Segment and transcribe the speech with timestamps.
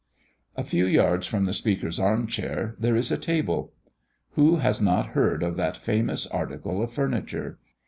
[0.57, 3.71] A few yards from the Speaker's arm chair there is a table.
[4.31, 7.59] Who has not heard of that famous article of furniture?